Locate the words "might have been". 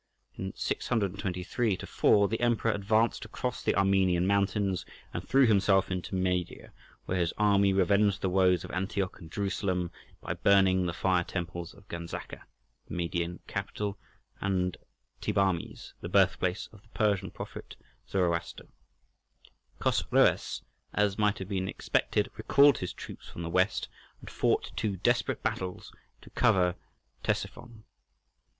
21.19-21.67